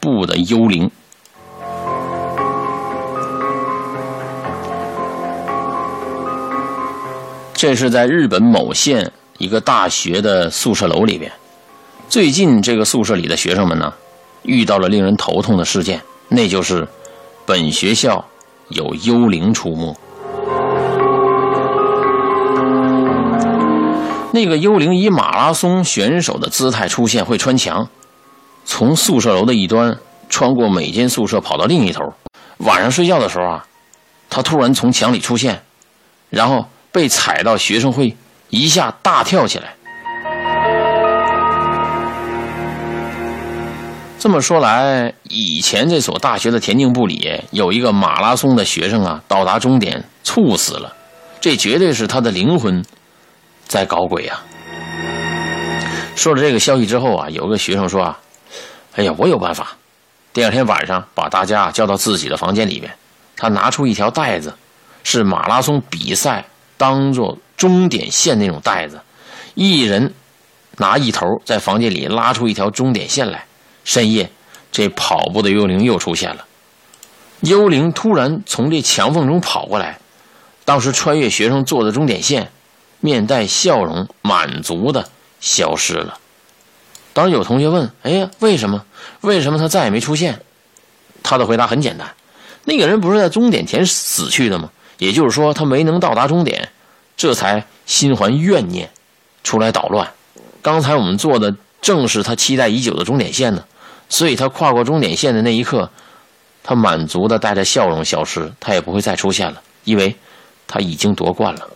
[0.00, 0.90] 布的幽灵。
[7.54, 11.32] 这是在日本某县一个大学的宿舍楼里边。
[12.08, 13.92] 最近，这个宿舍里的学生们呢，
[14.42, 16.86] 遇到了令人头痛的事件，那就是
[17.44, 18.24] 本学校
[18.68, 19.94] 有幽灵出没。
[24.32, 27.88] 那个幽灵以马拉松选手的姿态出现，会穿墙，
[28.68, 29.96] 从宿舍楼的一端
[30.28, 32.04] 穿过每间宿舍，跑到另一头。
[32.58, 33.66] 晚上睡觉的时候啊，
[34.28, 35.62] 他突然从墙里出现，
[36.28, 36.66] 然后。
[36.90, 38.16] 被踩到，学生会
[38.48, 39.74] 一下大跳起来。
[44.18, 50.94] 这么说来，以前这所大学的田径部里有一个马拉松的学生啊，到达终点猝死了，
[51.40, 52.82] 这绝对是他的灵魂
[53.66, 54.40] 在搞鬼呀！
[56.16, 58.18] 说了这个消息之后啊，有个学生说啊
[58.98, 59.76] ：“哎呀，我有办法。”
[60.34, 62.92] 第二天晚上，把大家叫到自己的房间里面，
[63.36, 64.52] 他拿出一条带子，
[65.04, 66.44] 是马拉松比赛。
[66.76, 69.00] 当做终点线那种带子，
[69.54, 70.14] 一人
[70.76, 73.46] 拿一头，在房间里拉出一条终点线来。
[73.84, 74.30] 深夜，
[74.70, 76.44] 这跑步的幽灵又出现了。
[77.40, 79.98] 幽灵突然从这墙缝中跑过来，
[80.64, 82.52] 当时穿越学生做的终点线，
[83.00, 85.08] 面带笑容，满足的
[85.40, 86.20] 消失了。
[87.12, 88.84] 当时有同学问：“哎呀，为什么？
[89.22, 90.40] 为什么他再也没出现？”
[91.22, 92.14] 他的回答很简单
[92.64, 96.70] ：“那个人不是在终点前死去的吗？”也就是说，他没能到达终点，
[97.16, 98.90] 这才心怀怨念，
[99.44, 100.10] 出来捣乱。
[100.60, 103.64] 刚才我们做的正是他期待已久的终点线呢，
[104.08, 105.90] 所以他跨过终点线的那一刻，
[106.64, 110.16] 他满足的带着笑容消失，他也不会再出现了，因为
[110.66, 111.68] 他已经夺冠了。